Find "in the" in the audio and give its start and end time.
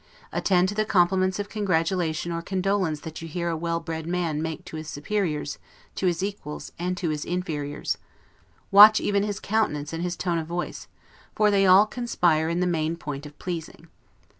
12.49-12.65